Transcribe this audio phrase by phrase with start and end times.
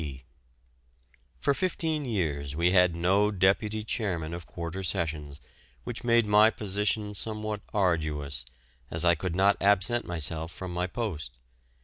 [0.01, 0.23] P.
[1.39, 5.39] For fifteen years we had no deputy chairman of Quarter Sessions,
[5.83, 8.43] which made my position somewhat arduous,
[8.89, 11.37] as I could not absent myself from my post.